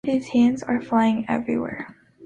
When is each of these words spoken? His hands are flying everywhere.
His 0.03 0.29
hands 0.29 0.63
are 0.63 0.81
flying 0.81 1.25
everywhere. 1.27 1.95